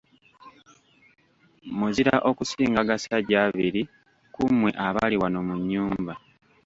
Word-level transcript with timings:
Muzira 1.77 2.15
okusinga 2.29 2.77
agasajja 2.83 3.37
abiri 3.47 3.81
ku 4.33 4.41
mmwe 4.51 4.69
abali 4.87 5.15
wano 5.21 5.39
mu 5.47 5.53
nnyumba. 5.59 6.13